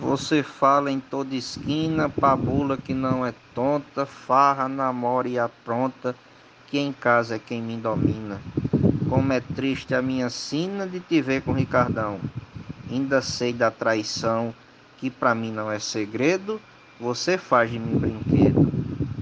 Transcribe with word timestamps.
Você 0.00 0.42
fala 0.42 0.90
em 0.90 1.00
toda 1.00 1.34
esquina, 1.34 2.08
pabula 2.08 2.76
que 2.76 2.92
não 2.92 3.24
é 3.24 3.32
tonta, 3.54 4.04
farra, 4.04 4.68
namora 4.68 5.28
e 5.28 5.38
apronta, 5.38 6.14
que 6.66 6.78
em 6.78 6.92
casa 6.92 7.36
é 7.36 7.38
quem 7.38 7.62
me 7.62 7.76
domina. 7.76 8.40
Como 9.08 9.32
é 9.32 9.40
triste 9.40 9.94
a 9.94 10.02
minha 10.02 10.28
sina 10.28 10.86
de 10.86 11.00
te 11.00 11.22
ver 11.22 11.42
com 11.42 11.52
Ricardão. 11.52 12.18
Ainda 12.90 13.22
sei 13.22 13.52
da 13.52 13.70
traição, 13.70 14.52
que 14.98 15.10
pra 15.10 15.34
mim 15.34 15.50
não 15.50 15.70
é 15.70 15.78
segredo, 15.78 16.60
você 17.00 17.38
faz 17.38 17.70
de 17.70 17.78
mim 17.78 17.98
brinquedo, 17.98 18.72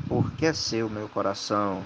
porque 0.08 0.46
é 0.46 0.52
seu 0.52 0.88
meu 0.88 1.08
coração. 1.08 1.82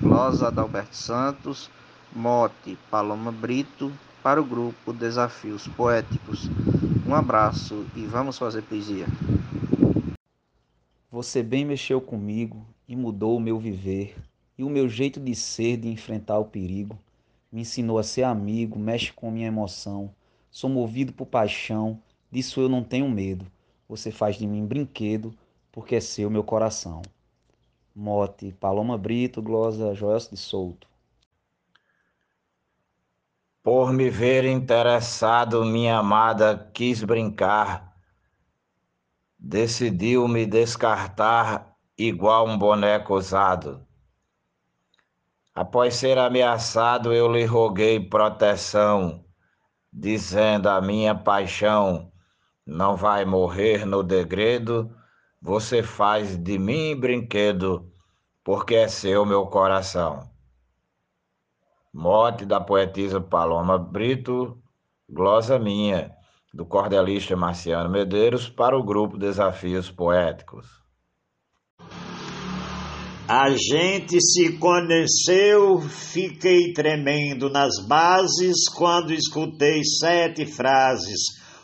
Glosa 0.00 0.48
Adalberto 0.48 0.96
Santos, 0.96 1.68
Mote 2.14 2.78
Paloma 2.90 3.32
Brito, 3.32 3.92
para 4.22 4.40
o 4.40 4.44
grupo 4.44 4.92
Desafios 4.92 5.66
Poéticos. 5.68 6.48
Um 7.08 7.14
abraço 7.14 7.86
e 7.96 8.04
vamos 8.04 8.36
fazer 8.36 8.60
poesia. 8.60 9.06
Você 11.10 11.42
bem 11.42 11.64
mexeu 11.64 12.02
comigo 12.02 12.66
e 12.86 12.94
mudou 12.94 13.34
o 13.34 13.40
meu 13.40 13.58
viver 13.58 14.14
e 14.58 14.62
o 14.62 14.68
meu 14.68 14.90
jeito 14.90 15.18
de 15.18 15.34
ser, 15.34 15.78
de 15.78 15.88
enfrentar 15.88 16.38
o 16.38 16.44
perigo. 16.44 16.98
Me 17.50 17.62
ensinou 17.62 17.98
a 17.98 18.02
ser 18.02 18.24
amigo, 18.24 18.78
mexe 18.78 19.10
com 19.10 19.30
minha 19.30 19.46
emoção. 19.46 20.10
Sou 20.50 20.68
movido 20.68 21.10
por 21.10 21.24
paixão, 21.24 21.98
disso 22.30 22.60
eu 22.60 22.68
não 22.68 22.84
tenho 22.84 23.08
medo. 23.08 23.46
Você 23.88 24.10
faz 24.10 24.36
de 24.36 24.46
mim 24.46 24.66
brinquedo, 24.66 25.34
porque 25.72 25.94
é 25.94 26.00
seu 26.00 26.28
meu 26.28 26.44
coração. 26.44 27.00
Mote, 27.96 28.52
Paloma 28.60 28.98
Brito, 28.98 29.40
glosa 29.40 29.94
Joelso 29.94 30.28
de 30.28 30.36
Souto. 30.36 30.86
Por 33.70 33.92
me 33.92 34.08
ver 34.08 34.46
interessado, 34.46 35.62
minha 35.62 35.98
amada 35.98 36.70
quis 36.72 37.04
brincar. 37.04 37.94
Decidiu 39.38 40.26
me 40.26 40.46
descartar 40.46 41.76
igual 41.98 42.48
um 42.48 42.56
boneco 42.56 43.14
usado. 43.14 43.86
Após 45.54 45.96
ser 45.96 46.16
ameaçado, 46.16 47.12
eu 47.12 47.30
lhe 47.30 47.44
roguei 47.44 48.00
proteção, 48.00 49.22
dizendo 49.92 50.70
a 50.70 50.80
minha 50.80 51.14
paixão 51.14 52.10
não 52.66 52.96
vai 52.96 53.26
morrer 53.26 53.84
no 53.84 54.02
degredo, 54.02 54.90
você 55.42 55.82
faz 55.82 56.38
de 56.38 56.58
mim 56.58 56.98
brinquedo, 56.98 57.92
porque 58.42 58.76
é 58.76 58.88
seu 58.88 59.26
meu 59.26 59.44
coração. 59.44 60.37
Morte 61.92 62.44
da 62.44 62.60
poetisa 62.60 63.18
Paloma 63.18 63.78
Brito, 63.78 64.58
glosa 65.08 65.58
minha, 65.58 66.10
do 66.52 66.66
cordelista 66.66 67.34
Marciano 67.34 67.90
Medeiros, 67.90 68.46
para 68.48 68.78
o 68.78 68.84
grupo 68.84 69.16
Desafios 69.16 69.90
Poéticos. 69.90 70.66
A 73.26 73.50
gente 73.50 74.20
se 74.20 74.58
conheceu, 74.58 75.80
fiquei 75.80 76.72
tremendo 76.74 77.50
nas 77.50 77.82
bases 77.86 78.68
quando 78.76 79.14
escutei 79.14 79.82
sete 79.84 80.44
frases. 80.44 81.20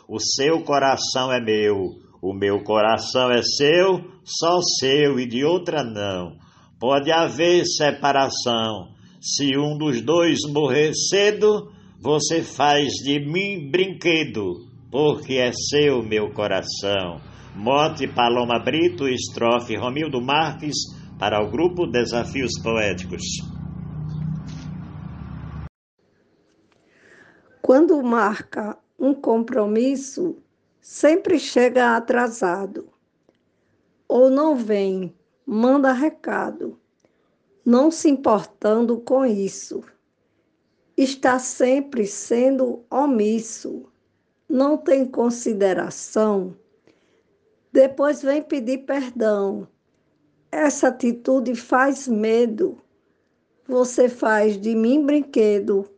O 0.07 0.19
seu 0.19 0.63
coração 0.63 1.31
é 1.31 1.39
meu, 1.39 1.75
o 2.21 2.33
meu 2.33 2.63
coração 2.63 3.31
é 3.31 3.43
seu, 3.43 3.99
só 4.23 4.59
seu 4.79 5.19
e 5.19 5.27
de 5.27 5.43
outra 5.43 5.83
não. 5.83 6.35
Pode 6.79 7.11
haver 7.11 7.63
separação 7.65 8.94
se 9.25 9.57
um 9.57 9.75
dos 9.75 10.03
dois 10.03 10.37
morrer 10.53 10.93
cedo, 10.93 11.71
você 11.99 12.43
faz 12.43 12.93
de 13.03 13.19
mim 13.19 13.71
brinquedo, 13.71 14.53
porque 14.91 15.33
é 15.33 15.51
seu 15.51 16.03
meu 16.03 16.31
coração. 16.31 17.19
Mote 17.55 18.07
Paloma 18.07 18.59
Brito, 18.59 19.07
estrofe 19.07 19.75
Romildo 19.75 20.21
Marques, 20.21 20.75
para 21.17 21.43
o 21.43 21.49
grupo 21.49 21.87
Desafios 21.87 22.51
Poéticos. 22.61 23.23
Quando 27.63 27.99
marca 28.03 28.77
um 28.99 29.15
compromisso, 29.15 30.37
sempre 30.79 31.39
chega 31.39 31.97
atrasado. 31.97 32.89
Ou 34.07 34.29
não 34.29 34.55
vem, 34.55 35.15
manda 35.47 35.91
recado 35.93 36.77
não 37.65 37.89
se 37.89 38.07
importando 38.07 38.99
com 38.99 39.25
isso. 39.25 39.83
Está 40.95 41.39
sempre 41.39 42.05
sendo 42.05 42.85
omisso, 42.91 43.91
não 44.47 44.77
tem 44.77 45.03
consideração. 45.03 46.55
Depois 47.73 48.21
vem 48.21 48.43
pedir 48.43 48.85
perdão. 48.85 49.67
Essa 50.51 50.89
atitude 50.89 51.55
faz 51.55 52.07
medo. 52.07 52.77
Você 53.67 54.07
faz 54.07 54.61
de 54.61 54.75
mim 54.75 55.03
brinquedo, 55.03 55.89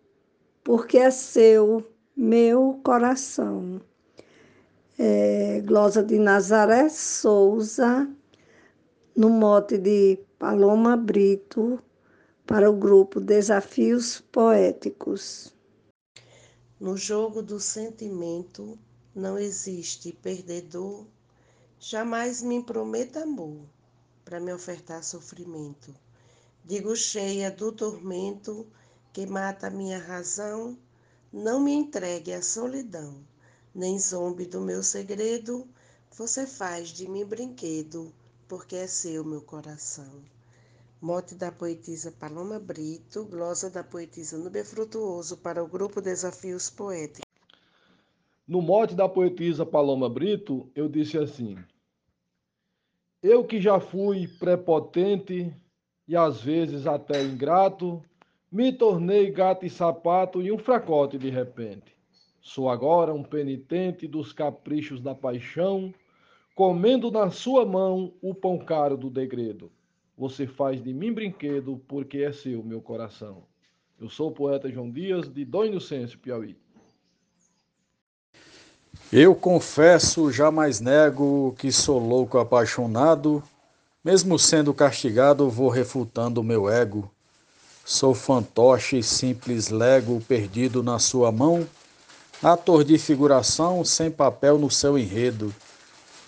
porque 0.64 0.98
é 0.98 1.12
seu, 1.12 1.86
meu 2.16 2.80
coração. 2.82 3.82
É, 4.98 5.62
Glosa 5.64 6.02
de 6.02 6.18
Nazaré 6.18 6.90
Souza, 6.90 8.10
no 9.16 9.30
mote 9.30 9.78
de 9.78 10.18
Paloma 10.40 10.96
Brito, 10.96 11.82
para 12.46 12.70
o 12.70 12.74
grupo 12.78 13.20
Desafios 13.20 14.22
Poéticos. 14.22 15.52
No 16.80 16.96
jogo 16.96 17.42
do 17.42 17.60
sentimento 17.60 18.78
não 19.16 19.36
existe 19.36 20.14
perdedor. 20.14 21.08
Jamais 21.80 22.44
me 22.44 22.62
prometa 22.64 23.24
amor 23.24 23.62
para 24.24 24.40
me 24.40 24.54
ofertar 24.54 25.04
sofrimento. 25.04 25.92
Digo 26.64 26.96
cheia 26.96 27.50
do 27.50 27.72
tormento 27.72 28.68
que 29.12 29.26
mata 29.26 29.72
minha 29.72 29.98
razão, 29.98 30.78
não 31.34 31.60
me 31.60 31.74
entregue 31.74 32.32
à 32.32 32.44
solidão, 32.44 33.26
nem 33.74 33.98
zombe 33.98 34.46
do 34.46 34.62
meu 34.62 34.84
segredo, 34.84 35.68
você 36.12 36.46
faz 36.46 36.90
de 36.90 37.10
mim 37.10 37.26
brinquedo 37.26 38.14
porque 38.48 38.76
é 38.76 38.88
seu 38.88 39.24
meu 39.24 39.42
coração. 39.42 40.24
Mote 41.02 41.36
da 41.36 41.52
poetisa 41.52 42.12
Paloma 42.12 42.60
Brito, 42.60 43.26
glosa 43.26 43.70
da 43.70 43.84
poetisa 43.84 44.38
Núbia 44.38 44.66
Frutuoso 44.66 45.38
para 45.38 45.64
o 45.64 45.68
grupo 45.68 46.02
Desafios 46.02 46.70
Poéticos. 46.70 47.28
No 48.48 48.62
mote 48.62 48.96
da 48.96 49.08
poetisa 49.08 49.66
Paloma 49.66 50.10
Brito, 50.10 50.72
eu 50.74 50.88
disse 50.88 51.18
assim: 51.18 51.58
Eu 53.22 53.44
que 53.44 53.62
já 53.62 53.80
fui 53.80 54.28
prepotente 54.40 55.54
e 56.08 56.16
às 56.16 56.42
vezes 56.42 56.88
até 56.88 57.22
ingrato, 57.24 58.02
me 58.52 58.72
tornei 58.72 59.30
gato 59.30 59.66
e 59.66 59.70
sapato 59.70 60.42
e 60.42 60.52
um 60.52 60.58
fracote 60.58 61.18
de 61.18 61.30
repente. 61.30 61.96
Sou 62.42 62.70
agora 62.70 63.14
um 63.14 63.24
penitente 63.24 64.08
dos 64.08 64.32
caprichos 64.32 65.02
da 65.02 65.14
paixão 65.14 65.94
comendo 66.58 67.12
na 67.12 67.30
sua 67.30 67.64
mão 67.68 68.12
o 68.20 68.34
pão 68.34 68.58
caro 68.58 68.98
do 68.98 69.12
degredo. 69.12 69.72
Você 70.18 70.48
faz 70.48 70.84
de 70.84 70.92
mim 70.92 71.14
brinquedo, 71.14 71.80
porque 71.88 72.18
é 72.24 72.34
seu 72.34 72.64
meu 72.64 72.82
coração. 72.82 73.44
Eu 74.02 74.10
sou 74.10 74.30
o 74.30 74.32
poeta 74.32 74.68
João 74.68 74.90
Dias, 74.90 75.32
de 75.32 75.46
Dom 75.46 75.66
Inocêncio, 75.66 76.18
Piauí. 76.18 76.58
Eu 79.14 79.36
confesso, 79.36 80.32
jamais 80.32 80.82
nego 80.82 81.56
que 81.60 81.72
sou 81.72 82.00
louco 82.00 82.40
apaixonado, 82.40 83.44
mesmo 84.04 84.40
sendo 84.40 84.74
castigado, 84.74 85.48
vou 85.52 85.70
refutando 85.70 86.44
meu 86.44 86.68
ego. 86.68 87.12
Sou 87.86 88.16
fantoche, 88.16 89.04
simples 89.04 89.70
lego, 89.70 90.20
perdido 90.28 90.82
na 90.82 90.98
sua 90.98 91.32
mão, 91.32 91.68
ator 92.42 92.84
de 92.84 92.98
figuração, 92.98 93.86
sem 93.86 94.10
papel 94.10 94.58
no 94.58 94.72
seu 94.72 94.98
enredo. 94.98 95.54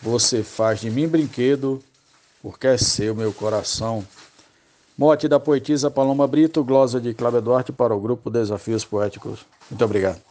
Você 0.02 0.44
faz 0.44 0.80
de 0.80 0.90
mim 0.90 1.08
brinquedo, 1.08 1.84
porque 2.42 2.68
é 2.68 2.78
seu 2.78 3.14
meu 3.14 3.34
coração. 3.34 4.06
Mote 4.98 5.28
da 5.28 5.40
poetisa 5.40 5.92
Paloma 5.92 6.26
Brito, 6.26 6.64
glosa 6.64 7.02
de 7.02 7.14
Cláudio 7.14 7.42
Duarte 7.42 7.72
para 7.74 7.94
o 7.94 8.00
grupo 8.00 8.30
Desafios 8.30 8.86
Poéticos. 8.86 9.46
Muito 9.70 9.84
obrigado. 9.84 10.22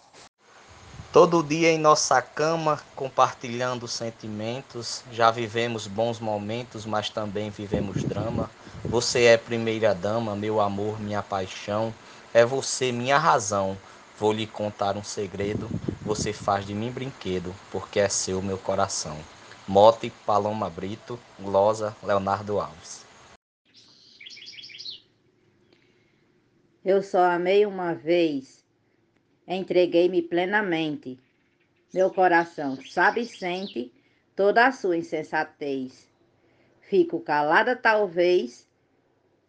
Todo 1.12 1.42
dia 1.42 1.70
em 1.70 1.78
nossa 1.78 2.20
cama, 2.22 2.80
compartilhando 2.94 3.88
sentimentos, 3.88 5.02
já 5.12 5.30
vivemos 5.30 5.86
bons 5.86 6.18
momentos, 6.18 6.86
mas 6.86 7.10
também 7.10 7.50
vivemos 7.50 8.02
drama. 8.04 8.50
Você 8.84 9.24
é 9.24 9.36
primeira 9.36 9.94
dama, 9.94 10.36
meu 10.36 10.60
amor, 10.60 11.00
minha 11.00 11.22
paixão, 11.22 11.92
é 12.32 12.44
você 12.44 12.90
minha 12.92 13.18
razão. 13.18 13.76
Vou 14.18 14.32
lhe 14.32 14.46
contar 14.46 14.96
um 14.96 15.04
segredo, 15.04 15.68
você 16.04 16.32
faz 16.32 16.66
de 16.66 16.74
mim 16.74 16.90
brinquedo, 16.90 17.54
porque 17.70 18.00
é 18.00 18.08
seu 18.08 18.40
meu 18.42 18.58
coração. 18.58 19.16
Mote, 19.68 20.10
Paloma 20.24 20.70
Brito, 20.70 21.20
glosa, 21.38 21.94
Leonardo 22.02 22.58
Alves. 22.58 23.04
Eu 26.82 27.02
só 27.02 27.22
amei 27.22 27.66
uma 27.66 27.92
vez, 27.92 28.64
entreguei-me 29.46 30.22
plenamente. 30.22 31.18
Meu 31.92 32.10
coração 32.10 32.78
sabe 32.82 33.20
e 33.20 33.26
sente 33.26 33.92
toda 34.34 34.66
a 34.66 34.72
sua 34.72 34.96
insensatez. 34.96 36.08
Fico 36.80 37.20
calada, 37.20 37.76
talvez, 37.76 38.66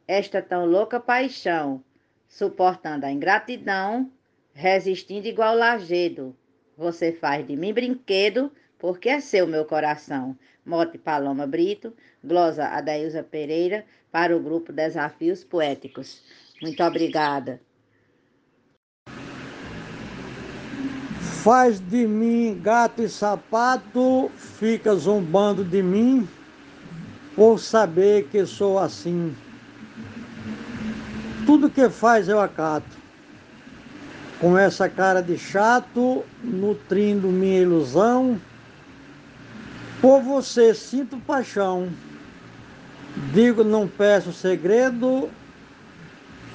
esta 0.05 0.41
tão 0.41 0.65
louca 0.65 0.99
paixão, 0.99 1.81
suportando 2.27 3.05
a 3.05 3.11
ingratidão, 3.11 4.11
resistindo 4.53 5.27
igual 5.27 5.55
lajedo. 5.55 6.35
Você 6.75 7.13
faz 7.13 7.47
de 7.47 7.55
mim 7.55 7.73
brinquedo, 7.73 8.51
porque 8.79 9.09
é 9.09 9.19
seu 9.19 9.45
meu 9.45 9.65
coração. 9.65 10.35
Mote 10.65 10.97
Paloma 10.97 11.45
Brito, 11.45 11.93
glosa 12.23 12.65
Adailza 12.65 13.21
Pereira, 13.21 13.85
para 14.11 14.35
o 14.35 14.39
grupo 14.39 14.71
Desafios 14.71 15.43
Poéticos. 15.43 16.21
Muito 16.61 16.81
obrigada. 16.83 17.59
Faz 21.43 21.79
de 21.79 22.05
mim 22.07 22.59
gato 22.61 23.01
e 23.01 23.09
sapato, 23.09 24.29
fica 24.35 24.93
zombando 24.95 25.63
de 25.63 25.81
mim, 25.81 26.27
por 27.35 27.59
saber 27.59 28.27
que 28.27 28.45
sou 28.45 28.77
assim. 28.77 29.35
Tudo 31.45 31.69
que 31.69 31.89
faz 31.89 32.27
eu 32.27 32.39
acato. 32.39 32.97
Com 34.39 34.57
essa 34.57 34.89
cara 34.89 35.21
de 35.21 35.37
chato, 35.37 36.23
nutrindo 36.43 37.27
minha 37.27 37.61
ilusão, 37.61 38.39
por 40.01 40.21
você 40.21 40.73
sinto 40.73 41.17
paixão. 41.17 41.89
Digo, 43.33 43.63
não 43.63 43.87
peço 43.87 44.31
segredo, 44.31 45.29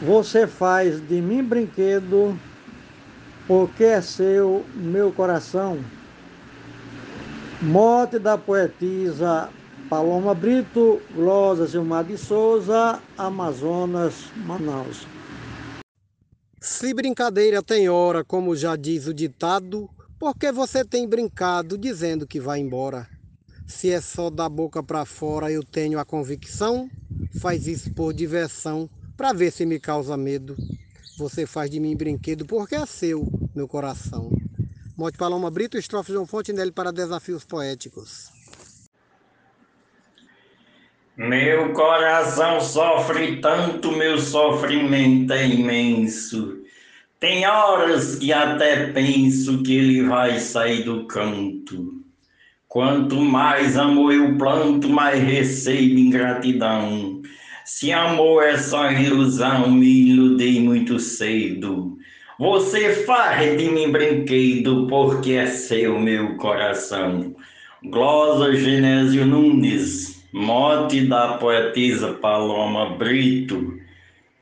você 0.00 0.46
faz 0.46 1.00
de 1.06 1.20
mim 1.20 1.42
brinquedo 1.42 2.38
porque 3.46 3.84
é 3.84 4.00
seu 4.00 4.64
meu 4.74 5.12
coração. 5.12 5.78
Morte 7.60 8.18
da 8.18 8.36
poetisa 8.36 9.50
Paloma 9.88 10.34
Brito, 10.34 11.00
Glosa 11.14 11.66
Gilmar 11.66 12.04
de 12.04 12.16
Souza, 12.16 13.00
Amazonas, 13.18 14.30
Manaus. 14.36 15.06
Se 16.60 16.94
brincadeira 16.94 17.62
tem 17.62 17.88
hora, 17.88 18.24
como 18.24 18.56
já 18.56 18.74
diz 18.74 19.06
o 19.06 19.12
ditado, 19.12 19.88
por 20.18 20.34
que 20.34 20.50
você 20.50 20.84
tem 20.84 21.06
brincado 21.06 21.76
dizendo 21.76 22.26
que 22.26 22.40
vai 22.40 22.58
embora? 22.60 23.13
Se 23.66 23.90
é 23.90 24.00
só 24.00 24.28
da 24.30 24.48
boca 24.48 24.82
para 24.82 25.04
fora, 25.04 25.50
eu 25.50 25.62
tenho 25.64 25.98
a 25.98 26.04
convicção, 26.04 26.90
faz 27.40 27.66
isso 27.66 27.92
por 27.92 28.12
diversão, 28.12 28.88
para 29.16 29.32
ver 29.32 29.50
se 29.50 29.64
me 29.64 29.80
causa 29.80 30.16
medo. 30.16 30.56
Você 31.18 31.46
faz 31.46 31.70
de 31.70 31.80
mim 31.80 31.96
brinquedo 31.96 32.44
porque 32.44 32.74
é 32.74 32.84
seu, 32.84 33.26
meu 33.54 33.66
coração. 33.66 34.30
Mote 34.96 35.16
Paloma 35.16 35.50
Brito, 35.50 35.78
estrofe 35.78 36.12
João 36.12 36.26
Fontenelle 36.26 36.72
para 36.72 36.92
desafios 36.92 37.44
poéticos. 37.44 38.30
Meu 41.16 41.72
coração 41.72 42.60
sofre 42.60 43.40
tanto, 43.40 43.92
meu 43.92 44.18
sofrimento 44.18 45.32
é 45.32 45.48
imenso. 45.48 46.58
Tem 47.20 47.46
horas 47.46 48.16
que 48.16 48.32
até 48.32 48.92
penso 48.92 49.62
que 49.62 49.76
ele 49.76 50.02
vai 50.02 50.38
sair 50.40 50.82
do 50.82 51.06
canto. 51.06 52.04
Quanto 52.74 53.20
mais 53.20 53.78
amor 53.78 54.12
eu 54.12 54.36
planto, 54.36 54.88
mais 54.88 55.22
recebo 55.22 55.96
ingratidão. 55.96 57.22
Se 57.64 57.92
amor 57.92 58.42
é 58.42 58.58
só 58.58 58.90
ilusão, 58.90 59.70
me 59.70 60.08
iludei 60.08 60.60
muito 60.60 60.98
cedo. 60.98 61.96
Você 62.36 63.04
faz 63.04 63.56
de 63.56 63.70
mim 63.70 63.92
brinquedo, 63.92 64.88
porque 64.88 65.34
é 65.34 65.46
seu 65.46 66.00
meu 66.00 66.36
coração. 66.36 67.36
Glosa 67.84 68.52
Genésio 68.56 69.24
Nunes, 69.24 70.26
mote 70.32 71.06
da 71.06 71.38
poetisa 71.38 72.14
Paloma 72.14 72.96
Brito, 72.96 73.78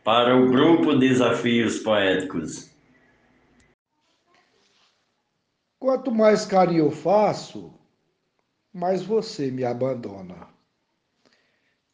para 0.03 0.35
o 0.35 0.49
grupo 0.49 0.95
Desafios 0.95 1.81
Poéticos. 1.81 2.71
Quanto 5.79 6.11
mais 6.11 6.47
carinho 6.47 6.87
eu 6.87 6.91
faço, 6.91 7.82
mais 8.73 9.03
você 9.03 9.51
me 9.51 9.65
abandona 9.65 10.49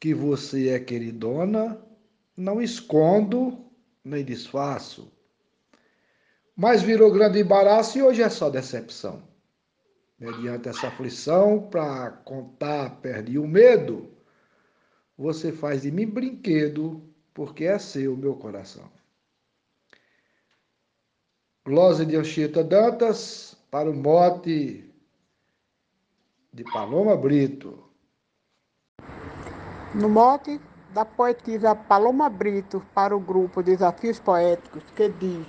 que 0.01 0.15
você 0.15 0.69
é 0.69 0.79
queridona, 0.79 1.81
não 2.37 2.63
escondo 2.63 3.65
nem 4.05 4.25
disfarço. 4.25 5.11
Mas 6.57 6.83
virou 6.83 7.13
grande 7.13 7.41
embaraço 7.41 7.99
e 7.99 8.03
hoje 8.03 8.23
é 8.23 8.29
só 8.29 8.49
decepção. 8.49 9.23
Mediante 10.19 10.69
essa 10.69 10.89
aflição, 10.89 11.69
para 11.69 12.11
contar, 12.11 13.01
perdi 13.01 13.39
o 13.39 13.47
medo. 13.47 14.11
Você 15.17 15.53
faz 15.53 15.83
de 15.83 15.91
mim 15.91 16.07
brinquedo, 16.07 17.03
porque 17.33 17.65
é 17.65 17.79
seu 17.79 18.17
meu 18.17 18.35
coração. 18.35 18.91
Glose 21.65 22.07
de 22.07 22.17
Anchieta 22.17 22.65
Dantas, 22.65 23.57
para 23.71 23.91
o 23.91 23.95
mote 23.95 24.88
de 26.59 26.65
Paloma 26.65 27.17
Brito 27.17 27.79
no 29.95 30.09
mote 30.09 30.61
da 30.93 31.05
poetisa 31.05 31.73
Paloma 31.73 32.29
Brito 32.29 32.85
para 32.93 33.17
o 33.17 33.21
grupo 33.21 33.63
Desafios 33.63 34.19
Poéticos, 34.19 34.83
que 34.97 35.09
diz: 35.09 35.47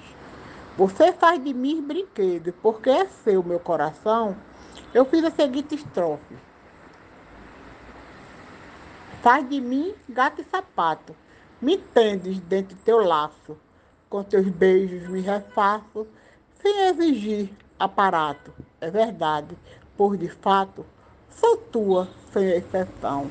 Você 0.78 1.12
faz 1.12 1.44
de 1.44 1.52
mim 1.52 1.82
brinquedo, 1.82 2.54
porque 2.62 2.92
é 2.92 3.08
seu 3.08 3.42
meu 3.42 3.60
coração. 3.60 4.38
Eu 4.94 5.04
fiz 5.04 5.24
a 5.24 5.32
seguinte 5.32 5.74
estrofe: 5.74 6.38
Faz 9.24 9.50
de 9.50 9.60
mim 9.60 9.96
gato 10.08 10.42
e 10.42 10.44
sapato, 10.44 11.16
me 11.60 11.80
tendes 11.80 12.40
dentro 12.42 12.78
teu 12.86 13.00
laço, 13.00 13.58
com 14.08 14.24
teus 14.24 14.48
beijos 14.48 15.10
me 15.10 15.22
refaço, 15.22 16.06
sem 16.62 16.82
exigir 16.82 17.50
aparato. 17.80 18.54
É 18.80 18.92
verdade, 18.92 19.58
por 19.98 20.16
de 20.16 20.30
fato, 20.30 20.86
sou 21.40 21.58
tua 21.58 22.08
sem 22.34 22.50
exceção. 22.50 23.30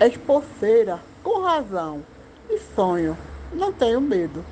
És 0.00 0.16
poceira, 0.16 1.00
com 1.22 1.40
razão, 1.40 2.04
e 2.48 2.58
sonho, 2.74 3.16
não 3.52 3.72
tenho 3.72 4.00
medo. 4.00 4.44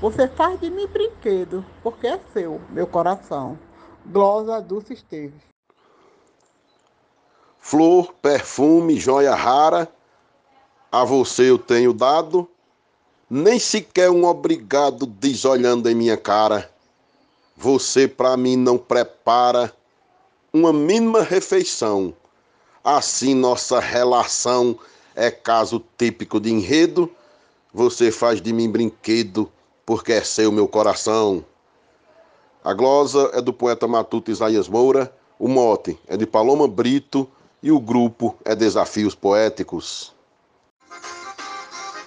Você 0.00 0.26
faz 0.28 0.58
de 0.60 0.70
mim 0.70 0.86
brinquedo, 0.86 1.64
porque 1.82 2.06
é 2.06 2.20
seu, 2.32 2.60
meu 2.70 2.86
coração. 2.86 3.58
Glosa 4.06 4.60
Dulce 4.60 4.94
Esteves. 4.94 5.40
Flor, 7.58 8.12
perfume, 8.14 8.98
joia 8.98 9.34
rara, 9.34 9.88
a 10.90 11.04
você 11.04 11.48
eu 11.48 11.58
tenho 11.58 11.92
dado, 11.92 12.48
nem 13.30 13.58
sequer 13.58 14.10
um 14.10 14.24
obrigado 14.24 15.06
diz 15.06 15.44
olhando 15.44 15.88
em 15.88 15.94
minha 15.94 16.16
cara. 16.16 16.70
Você 17.56 18.08
para 18.08 18.36
mim 18.36 18.56
não 18.56 18.76
prepara 18.76 19.72
uma 20.52 20.72
mínima 20.72 21.22
refeição. 21.22 22.12
Assim 22.84 23.34
nossa 23.34 23.78
relação 23.78 24.76
é 25.14 25.30
caso 25.30 25.84
típico 25.96 26.40
de 26.40 26.50
enredo. 26.50 27.10
Você 27.72 28.10
faz 28.10 28.42
de 28.42 28.52
mim 28.52 28.68
brinquedo, 28.68 29.50
porque 29.86 30.12
é 30.12 30.24
seu 30.24 30.50
meu 30.50 30.66
coração. 30.66 31.44
A 32.64 32.74
glosa 32.74 33.30
é 33.34 33.40
do 33.40 33.52
poeta 33.52 33.86
matuto 33.86 34.30
Isaías 34.30 34.68
Moura, 34.68 35.12
o 35.38 35.48
mote 35.48 35.98
é 36.06 36.16
de 36.16 36.26
Paloma 36.26 36.68
Brito 36.68 37.28
e 37.62 37.70
o 37.70 37.80
grupo 37.80 38.36
é 38.44 38.54
Desafios 38.54 39.14
Poéticos. 39.14 40.12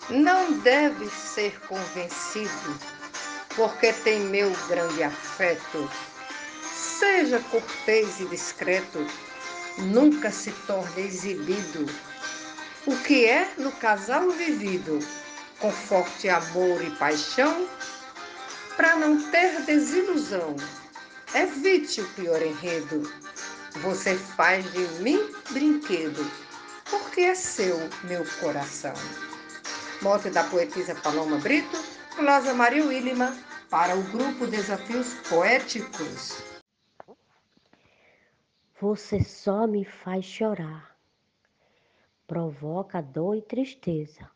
Não 0.10 0.60
deve 0.60 1.10
ser 1.10 1.60
convencido, 1.68 2.80
porque 3.56 3.92
tem 3.92 4.20
meu 4.20 4.52
grande 4.68 5.04
afeto. 5.04 5.90
Seja 6.64 7.40
cortês 7.52 8.20
e 8.20 8.26
discreto, 8.26 9.06
nunca 9.78 10.32
se 10.32 10.52
torne 10.68 11.04
exibido 11.04 11.86
o 12.86 12.96
que 12.98 13.26
é 13.26 13.50
no 13.58 13.72
casal 13.72 14.30
vivido 14.30 15.00
com 15.60 15.72
forte 15.72 16.30
amor 16.30 16.84
e 16.84 16.90
paixão, 16.92 17.68
para 18.76 18.96
não 18.96 19.22
ter 19.32 19.62
desilusão. 19.62 20.56
Evite 21.34 22.02
o 22.02 22.10
pior 22.10 22.42
enredo. 22.42 23.12
Você 23.82 24.16
faz 24.16 24.72
de 24.72 24.88
mim 25.02 25.20
brinquedo, 25.50 26.30
porque 26.90 27.22
é 27.22 27.36
seu 27.36 27.78
meu 28.04 28.26
coração. 28.40 28.94
Mote 30.02 30.30
da 30.30 30.44
poetisa 30.44 30.96
Paloma 30.96 31.38
Brito, 31.38 31.84
Closa 32.16 32.54
Maria 32.54 32.86
Willima, 32.86 33.36
para 33.70 33.96
o 33.96 34.04
grupo 34.04 34.46
Desafios 34.46 35.14
Poéticos. 35.28 36.55
Você 38.80 39.24
só 39.24 39.66
me 39.66 39.84
faz 39.86 40.26
chorar 40.26 40.96
provoca 42.28 43.02
dor 43.02 43.36
e 43.36 43.42
tristeza. 43.42 44.30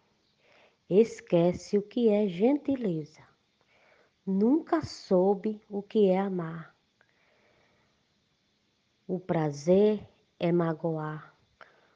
Esquece 0.90 1.78
o 1.78 1.82
que 1.82 2.10
é 2.10 2.28
gentileza. 2.28 3.28
Nunca 4.26 4.84
soube 4.84 5.62
o 5.70 5.82
que 5.82 6.10
é 6.10 6.20
amar. 6.20 6.76
O 9.08 9.20
prazer 9.20 10.08
é 10.40 10.52
magoar. 10.52 11.36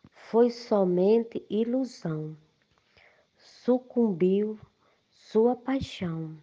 Foi 0.10 0.50
somente 0.50 1.46
ilusão. 1.50 2.36
Sucumbiu 3.38 4.60
sua 5.10 5.56
paixão. 5.56 6.38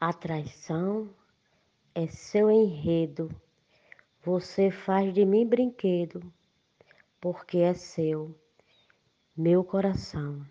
A 0.00 0.12
traição 0.12 1.10
é 1.94 2.06
seu 2.06 2.50
enredo. 2.50 3.30
Você 4.24 4.70
faz 4.70 5.12
de 5.12 5.24
mim 5.24 5.44
brinquedo, 5.44 6.32
porque 7.20 7.58
é 7.58 7.74
seu, 7.74 8.32
meu 9.36 9.64
coração. 9.64 10.46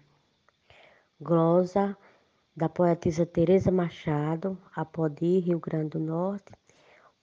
Glosa 1.17 1.95
da 2.53 2.67
poetisa 2.67 3.25
Teresa 3.25 3.71
Machado, 3.71 4.57
Apodi, 4.75 5.39
Rio 5.39 5.57
Grande 5.57 5.91
do 5.91 5.99
Norte, 5.99 6.51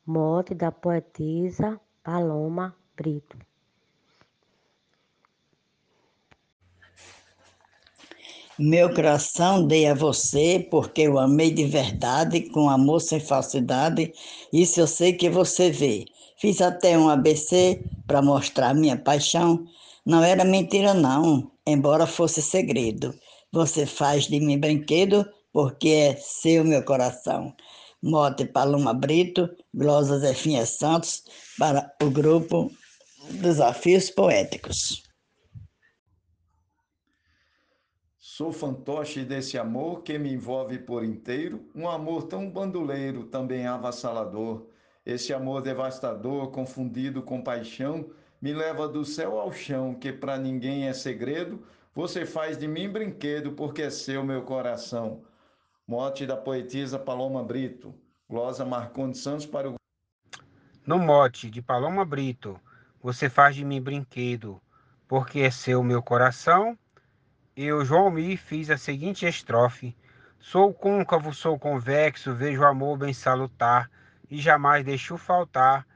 mote 0.07 0.55
da 0.55 0.73
poetisa 0.73 1.79
Paloma 2.03 2.75
Brito. 2.97 3.37
Meu 8.59 8.95
coração 8.95 9.67
dei 9.67 9.87
a 9.87 9.93
você 9.93 10.67
porque 10.71 11.03
eu 11.03 11.19
amei 11.19 11.51
de 11.51 11.67
verdade, 11.67 12.49
com 12.49 12.71
amor 12.71 13.01
sem 13.01 13.21
falsidade. 13.21 14.15
Isso 14.51 14.81
eu 14.81 14.87
sei 14.87 15.13
que 15.13 15.29
você 15.29 15.71
vê. 15.71 16.07
Fiz 16.41 16.61
até 16.61 16.97
um 16.97 17.09
ABC 17.09 17.83
para 18.07 18.23
mostrar 18.23 18.73
minha 18.73 18.97
paixão. 18.97 19.67
Não 20.07 20.23
era 20.23 20.45
mentira, 20.45 20.95
não, 20.95 21.51
embora 21.67 22.07
fosse 22.07 22.41
segredo. 22.41 23.13
Você 23.53 23.85
faz 23.85 24.27
de 24.27 24.39
mim 24.39 24.59
brinquedo 24.59 25.29
porque 25.53 25.89
é 25.89 26.17
seu 26.17 26.65
meu 26.65 26.85
coração. 26.85 27.55
Mote 28.01 28.45
Paloma 28.45 28.95
Brito, 28.95 29.49
Glosa 29.75 30.21
Zefinha 30.21 30.65
Santos, 30.65 31.25
para 31.59 31.93
o 32.01 32.09
grupo 32.09 32.71
Desafios 33.31 34.09
Poéticos. 34.09 35.03
Sou 38.17 38.53
fantoche 38.53 39.25
desse 39.25 39.59
amor 39.59 40.05
que 40.05 40.17
me 40.17 40.33
envolve 40.33 40.79
por 40.79 41.03
inteiro, 41.03 41.69
um 41.75 41.89
amor 41.89 42.29
tão 42.29 42.49
bandoleiro, 42.49 43.25
também 43.25 43.67
avassalador. 43.67 44.69
Esse 45.09 45.33
amor 45.33 45.63
devastador, 45.63 46.51
confundido 46.51 47.23
com 47.23 47.43
paixão, 47.43 48.11
me 48.41 48.53
leva 48.53 48.87
do 48.87 49.05
céu 49.05 49.41
ao 49.41 49.53
chão, 49.53 49.95
que 49.95 50.13
para 50.13 50.37
ninguém 50.37 50.87
é 50.87 50.93
segredo. 50.93 51.65
Você 51.95 52.27
faz 52.27 52.59
de 52.59 52.69
mim 52.69 52.89
brinquedo, 52.89 53.53
porque 53.53 53.83
é 53.83 53.91
seu 53.91 54.23
meu 54.23 54.43
coração. 54.43 55.25
Mote 55.87 56.27
da 56.27 56.37
poetisa 56.37 56.99
Paloma 56.99 57.43
Brito. 57.43 57.95
Glosa 58.29 58.65
Marcondes 58.65 59.23
Santos 59.23 59.47
para 59.47 59.71
o. 59.71 59.75
No 60.87 60.99
mote 60.99 61.51
de 61.51 61.63
Paloma 61.63 62.05
Brito, 62.05 62.61
você 63.03 63.31
faz 63.31 63.57
de 63.57 63.65
mim 63.65 63.81
brinquedo, 63.81 64.61
porque 65.09 65.41
é 65.41 65.51
seu 65.51 65.83
meu 65.83 66.03
coração 66.03 66.79
eu, 67.61 67.85
João 67.85 68.09
Mi, 68.09 68.37
fiz 68.37 68.71
a 68.71 68.79
seguinte 68.79 69.27
estrofe: 69.27 69.97
Sou 70.39 70.73
côncavo, 70.73 71.35
sou 71.35 71.59
convexo, 71.59 72.33
vejo 72.33 72.63
amor 72.63 72.97
bem 72.97 73.13
salutar, 73.13 73.91
e 74.31 74.41
jamais 74.41 74.85
deixo 74.85 75.17
faltar. 75.17 75.87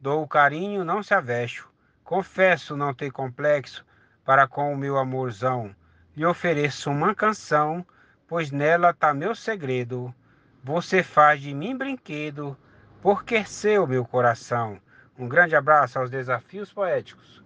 Dou 0.00 0.22
o 0.22 0.28
carinho, 0.28 0.84
não 0.84 1.02
se 1.02 1.14
avesso. 1.14 1.68
Confesso 2.02 2.76
não 2.76 2.92
ter 2.92 3.10
complexo 3.10 3.84
para 4.24 4.46
com 4.46 4.72
o 4.72 4.76
meu 4.76 4.98
amorzão. 4.98 5.74
Lhe 6.16 6.26
ofereço 6.26 6.90
uma 6.90 7.14
canção, 7.14 7.84
pois 8.26 8.50
nela 8.50 8.92
tá 8.92 9.14
meu 9.14 9.34
segredo. 9.34 10.14
Você 10.62 11.02
faz 11.02 11.40
de 11.40 11.54
mim 11.54 11.76
brinquedo, 11.76 12.56
porque 13.00 13.44
seu 13.44 13.86
meu 13.86 14.04
coração. 14.04 14.80
Um 15.18 15.28
grande 15.28 15.56
abraço 15.56 15.98
aos 15.98 16.10
desafios 16.10 16.72
poéticos. 16.72 17.42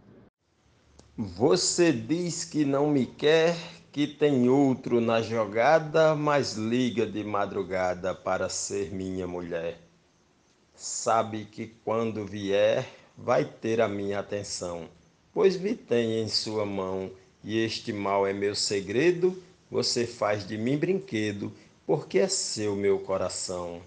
Você 1.17 1.93
diz 1.93 2.45
que 2.45 2.65
não 2.65 2.91
me 2.91 3.07
quer, 3.07 3.57
que 3.91 4.07
tem 4.07 4.49
outro 4.51 5.01
na 5.01 5.23
jogada, 5.23 6.15
mas 6.15 6.55
liga 6.55 7.07
de 7.07 7.25
madrugada 7.25 8.15
para 8.15 8.51
ser 8.51 8.93
minha 8.93 9.27
mulher. 9.27 9.86
Sabe 10.77 11.47
que 11.47 11.73
quando 11.83 12.27
vier, 12.27 12.87
vai 13.17 13.47
ter 13.47 13.81
a 13.81 13.89
minha 13.89 14.19
atenção, 14.19 14.87
pois 15.33 15.59
me 15.59 15.75
tem 15.75 16.21
em 16.21 16.29
sua 16.29 16.67
mão, 16.67 17.11
e 17.43 17.59
este 17.59 17.95
mal 17.95 18.27
é 18.27 18.35
meu 18.35 18.55
segredo, 18.55 19.43
você 19.71 20.07
faz 20.07 20.47
de 20.47 20.59
mim 20.59 20.77
brinquedo, 20.77 21.51
porque 21.87 22.19
é 22.19 22.29
seu 22.29 22.77
meu 22.77 22.99
coração. 22.99 23.81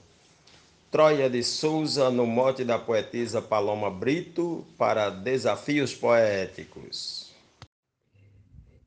Troia 0.90 1.30
de 1.30 1.44
Souza, 1.44 2.10
no 2.10 2.26
mote 2.26 2.64
da 2.64 2.80
poetisa 2.80 3.40
Paloma 3.40 3.92
Brito, 3.92 4.66
para 4.76 5.12
Desafios 5.12 5.94
Poéticos. 5.94 7.32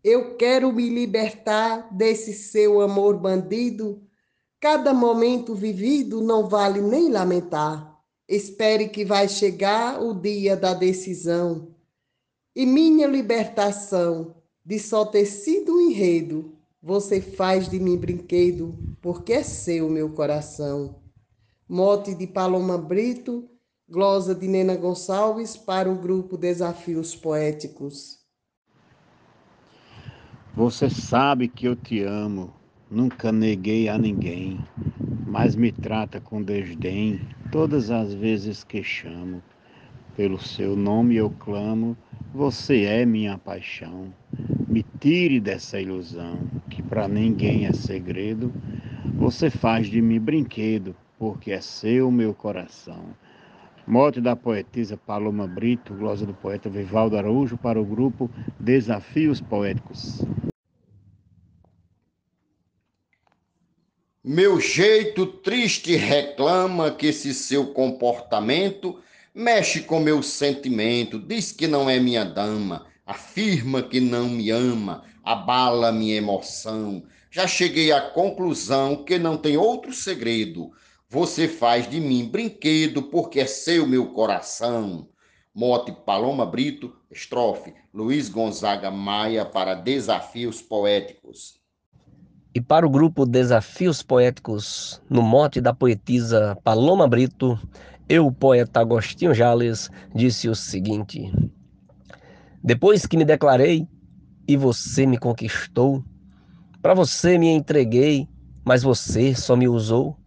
Eu 0.03 0.35
quero 0.35 0.73
me 0.73 0.89
libertar 0.89 1.87
desse 1.93 2.33
seu 2.33 2.81
amor 2.81 3.17
bandido. 3.17 4.03
Cada 4.59 4.93
momento 4.93 5.55
vivido 5.55 6.21
não 6.21 6.49
vale 6.49 6.81
nem 6.81 7.09
lamentar. 7.09 7.92
Espere 8.35 8.89
que 8.89 9.05
vai 9.05 9.29
chegar 9.29 10.03
o 10.03 10.15
dia 10.15 10.57
da 10.57 10.75
decisão. 10.75 11.69
E 12.55 12.65
minha 12.65 13.07
libertação 13.07 14.37
de 14.65 14.79
só 14.79 15.05
ter 15.05 15.27
sido 15.27 15.77
um 15.77 15.81
enredo, 15.91 16.57
você 16.83 17.21
faz 17.21 17.69
de 17.69 17.79
mim 17.79 17.97
brinquedo, 17.97 18.75
porque 19.01 19.35
é 19.35 19.43
seu 19.43 19.89
meu 19.89 20.11
coração 20.11 21.03
mote 21.73 22.15
de 22.15 22.27
Paloma 22.27 22.77
Brito, 22.77 23.49
glosa 23.89 24.35
de 24.35 24.47
Nena 24.47 24.77
Gonçalves 24.77 25.57
para 25.57 25.91
o 25.91 25.95
grupo 25.95 26.37
Desafios 26.37 27.17
Poéticos. 27.17 28.19
Você 30.55 30.91
sabe 30.91 31.49
que 31.49 31.67
eu 31.67 31.75
te 31.75 32.03
amo, 32.03 32.53
nunca 32.91 33.33
neguei 33.33 33.89
a 33.89 33.97
ninguém, 33.97 34.63
mas 35.33 35.57
me 35.57 35.73
trata 35.73 36.21
com 36.21 36.43
desdém 36.43 37.19
todas 37.51 37.91
as 37.91 38.13
vezes 38.13 38.63
que 38.63 38.85
chamo. 38.85 39.43
Pelo 40.15 40.39
seu 40.39 40.77
nome 40.77 41.17
eu 41.17 41.31
clamo, 41.31 41.97
você 42.35 42.83
é 42.83 43.07
minha 43.07 43.39
paixão. 43.39 44.13
Me 44.69 44.85
tire 45.01 45.41
dessa 45.41 45.81
ilusão, 45.81 46.37
que 46.69 46.83
para 46.83 47.09
ninguém 47.09 47.65
é 47.65 47.73
segredo. 47.73 48.53
Você 49.15 49.49
faz 49.49 49.87
de 49.87 50.03
mim 50.03 50.21
brinquedo, 50.21 50.95
porque 51.19 51.51
é 51.51 51.63
seu 51.63 52.11
meu 52.11 52.35
coração. 52.35 53.03
Mote 53.87 54.21
da 54.21 54.37
poetisa 54.37 54.99
Paloma 54.99 55.47
Brito, 55.47 55.95
glosa 55.95 56.27
do 56.27 56.35
poeta 56.35 56.69
Vivaldo 56.69 57.17
Araújo 57.17 57.57
para 57.57 57.81
o 57.81 57.87
grupo 57.87 58.31
Desafios 58.61 59.41
Poéticos. 59.41 60.23
Meu 64.25 64.61
jeito 64.61 65.27
triste 65.27 65.97
reclama 65.97 66.91
que 66.91 67.07
esse 67.09 67.35
seu 67.35 67.73
comportamento 67.73 69.01
mexe 69.35 69.81
com 69.81 69.99
meu 70.01 70.23
sentimento, 70.23 71.19
diz 71.19 71.53
que 71.53 71.67
não 71.67 71.89
é 71.91 71.99
minha 71.99 72.25
dama, 72.25 72.87
afirma 73.05 73.83
que 73.83 74.01
não 74.01 74.29
me 74.29 74.51
ama, 74.51 75.05
abala 75.25 75.91
minha 75.91 76.17
emoção. 76.17 77.03
Já 77.31 77.47
cheguei 77.47 77.91
à 77.91 78.01
conclusão 78.01 79.05
que 79.05 79.19
não 79.19 79.37
tem 79.37 79.57
outro 79.57 79.93
segredo 79.93 80.71
você 81.13 81.47
faz 81.47 81.91
de 81.91 82.01
mim 82.01 82.27
brinquedo 82.27 83.03
porque 83.03 83.39
é 83.39 83.47
seu 83.47 83.87
meu 83.87 84.15
coração. 84.15 85.11
Mote 85.55 85.93
Paloma 85.93 86.47
Brito, 86.47 86.97
estrofe 87.11 87.75
Luiz 87.93 88.31
Gonzaga 88.31 88.91
Maia 88.91 89.45
para 89.45 89.75
Desafios 89.75 90.63
Poéticos. 90.63 91.62
E 92.55 92.61
para 92.61 92.87
o 92.87 92.91
grupo 92.91 93.25
Desafios 93.25 94.03
Poéticos, 94.03 95.01
no 95.09 95.23
mote 95.23 95.59
da 95.59 95.73
poetisa 95.73 96.55
Paloma 96.63 97.09
Brito, 97.09 97.59
eu, 98.07 98.31
poeta 98.31 98.81
Agostinho 98.81 99.33
Jales, 99.33 99.91
disse 100.15 100.51
o 100.51 100.55
seguinte: 100.55 101.33
Depois 102.63 103.07
que 103.07 103.17
me 103.17 103.25
declarei 103.25 103.89
e 104.47 104.55
você 104.55 105.07
me 105.07 105.17
conquistou, 105.17 106.05
para 106.83 106.93
você 106.93 107.39
me 107.39 107.49
entreguei, 107.49 108.29
mas 108.63 108.83
você 108.83 109.35
só 109.35 109.57
me 109.57 109.67
usou. 109.67 110.19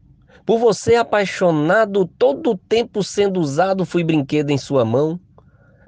Por 0.47 0.57
você 0.57 0.95
apaixonado, 0.95 2.07
todo 2.07 2.51
o 2.51 2.57
tempo 2.57 3.03
sendo 3.03 3.39
usado, 3.39 3.85
fui 3.85 4.03
brinquedo 4.03 4.49
em 4.49 4.57
sua 4.57 4.83
mão. 4.83 5.19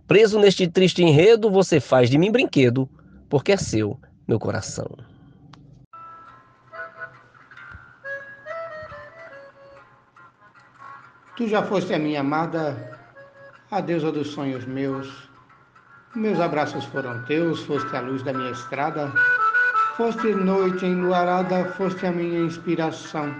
Preso 0.05 0.39
neste 0.39 0.67
triste 0.67 1.01
enredo, 1.03 1.49
você 1.49 1.79
faz 1.79 2.11
de 2.11 2.17
mim 2.19 2.31
brinquedo, 2.31 2.87
porque 3.27 3.53
é 3.53 3.57
seu, 3.57 3.99
meu 4.27 4.37
coração. 4.37 4.87
Tu 11.37 11.47
já 11.47 11.61
foste 11.61 11.93
a 11.93 11.99
minha 11.99 12.21
amada, 12.21 12.97
a 13.69 13.79
deusa 13.79 14.11
dos 14.11 14.29
sonhos 14.29 14.65
meus. 14.65 15.29
Meus 16.15 16.39
abraços 16.39 16.83
foram 16.85 17.23
teus, 17.25 17.61
foste 17.61 17.95
a 17.95 18.01
luz 18.01 18.23
da 18.23 18.33
minha 18.33 18.49
estrada. 18.49 19.13
Foste 19.95 20.33
noite 20.33 20.83
enluarada, 20.87 21.65
foste 21.73 22.07
a 22.07 22.11
minha 22.11 22.39
inspiração. 22.39 23.31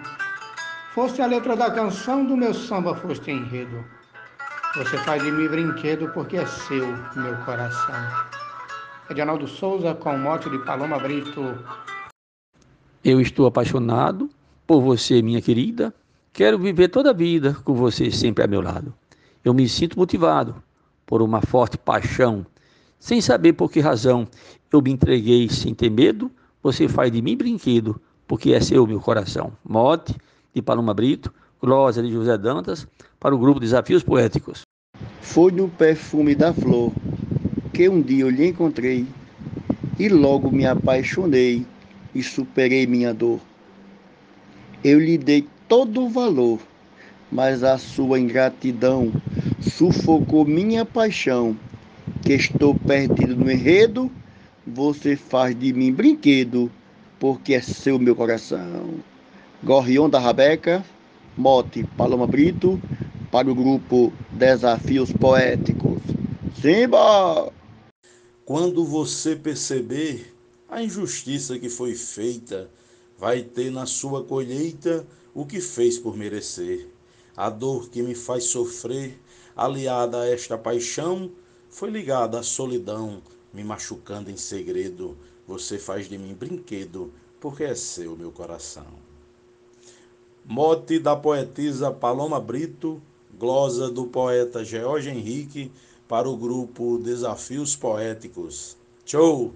Foste 0.94 1.24
a 1.24 1.26
letra 1.26 1.56
da 1.56 1.72
canção 1.72 2.24
do 2.24 2.38
meu 2.38 2.54
samba, 2.54 2.94
foste 2.94 3.32
enredo. 3.32 3.84
Você 4.76 4.96
faz 5.00 5.24
de 5.24 5.32
mim 5.32 5.48
brinquedo 5.48 6.08
porque 6.10 6.38
é 6.38 6.46
seu, 6.46 6.86
meu 7.16 7.36
coração. 7.46 7.96
Edinaldo 9.10 9.48
Souza 9.48 9.96
com 9.96 10.14
o 10.14 10.20
mote 10.20 10.52
de 10.52 10.60
Paloma 10.60 11.00
Brito. 11.00 11.58
Eu 13.04 13.20
estou 13.20 13.48
apaixonado 13.48 14.30
por 14.68 14.82
você, 14.82 15.20
minha 15.24 15.42
querida. 15.42 15.92
Quero 16.38 16.60
viver 16.60 16.90
toda 16.90 17.10
a 17.10 17.14
vida 17.14 17.58
com 17.64 17.74
você 17.74 18.12
sempre 18.12 18.44
a 18.44 18.48
meu 18.48 18.62
lado. 18.62 18.94
Eu 19.44 19.56
me 19.56 19.68
sinto 19.68 19.98
motivado 19.98 20.62
por 21.04 21.20
uma 21.24 21.42
forte 21.42 21.80
paixão. 21.80 22.46
Sem 23.00 23.20
saber 23.22 23.54
por 23.54 23.72
que 23.72 23.80
razão 23.80 24.28
eu 24.72 24.80
me 24.80 24.92
entreguei 24.92 25.50
sem 25.50 25.74
ter 25.74 25.90
medo, 25.90 26.30
você 26.62 26.88
faz 26.88 27.12
de 27.12 27.24
mim 27.24 27.36
brinquedo, 27.36 28.00
porque 28.28 28.54
é 28.54 28.60
seu 28.60 28.86
meu 28.86 29.00
coração. 29.00 29.52
Mote 29.68 30.16
de 30.54 30.62
Paloma 30.62 30.94
Brito, 30.94 31.34
Glória 31.60 32.04
de 32.04 32.12
José 32.12 32.38
Dantas, 32.38 32.88
para 33.20 33.34
o 33.34 33.40
grupo 33.40 33.60
Desafios 33.60 34.04
Poéticos. 34.04 34.62
Foi 35.22 35.52
no 35.52 35.68
perfume 35.68 36.36
da 36.36 36.54
flor 36.54 36.94
que 37.74 37.90
um 37.90 38.00
dia 38.00 38.26
eu 38.26 38.30
lhe 38.30 38.50
encontrei 38.50 39.08
e 39.98 40.08
logo 40.08 40.52
me 40.52 40.68
apaixonei 40.68 41.66
e 42.14 42.22
superei 42.22 42.86
minha 42.86 43.12
dor. 43.12 43.40
Eu 44.84 45.00
lhe 45.00 45.18
dei 45.18 45.48
todo 45.68 46.06
o 46.06 46.10
valor, 46.10 46.60
mas 47.32 47.64
a 47.64 47.78
sua 47.78 48.20
ingratidão 48.20 49.12
sufocou 49.60 50.46
minha 50.46 50.86
paixão, 50.86 51.58
que 52.24 52.34
estou 52.34 52.74
perdido 52.76 53.36
no 53.36 53.52
enredo, 53.52 54.10
você 54.66 55.16
faz 55.16 55.58
de 55.58 55.74
mim 55.74 55.92
brinquedo, 55.92 56.72
porque 57.20 57.54
é 57.54 57.62
seu 57.62 58.00
meu 58.00 58.16
coração. 58.16 58.96
Gorrião 59.64 60.10
da 60.10 60.20
Rabeca, 60.20 60.84
mote 61.38 61.84
Paloma 61.98 62.28
Brito, 62.28 62.80
para 63.32 63.52
o 63.52 63.56
grupo 63.56 64.14
Desafios 64.32 65.12
Poéticos. 65.12 66.02
Simba! 66.62 67.52
Quando 68.46 68.86
você 68.86 69.36
perceber 69.36 70.34
a 70.70 70.82
injustiça 70.82 71.60
que 71.60 71.70
foi 71.70 71.96
feita, 71.96 72.70
vai 73.18 73.42
ter 73.42 73.72
na 73.72 73.86
sua 73.86 74.24
colheita 74.24 75.06
o 75.38 75.46
que 75.46 75.62
fez 75.62 76.00
por 76.00 76.18
merecer. 76.18 76.90
A 77.36 77.48
dor 77.48 77.92
que 77.92 78.02
me 78.02 78.16
faz 78.16 78.46
sofrer, 78.46 79.20
aliada 79.56 80.22
a 80.22 80.28
esta 80.28 80.58
paixão, 80.58 81.30
foi 81.70 81.92
ligada 81.92 82.40
à 82.40 82.44
solidão, 82.44 83.22
me 83.54 83.64
machucando 83.64 84.32
em 84.32 84.36
segredo. 84.36 85.16
Você 85.48 85.78
faz 85.78 86.10
de 86.10 86.18
mim 86.18 86.34
brinquedo, 86.34 87.14
porque 87.40 87.66
é 87.66 87.76
seu 87.76 88.18
meu 88.18 88.32
coração. 88.32 88.88
Mote 90.44 90.98
da 90.98 91.16
poetisa 91.16 91.92
Paloma 91.92 92.40
Brito, 92.40 93.00
glosa 93.38 93.92
do 93.92 94.08
poeta 94.08 94.66
George 94.66 95.12
Henrique 95.12 95.72
para 96.08 96.28
o 96.28 96.36
grupo 96.36 96.98
Desafios 96.98 97.76
Poéticos. 97.76 98.76
Tchau! 99.06 99.54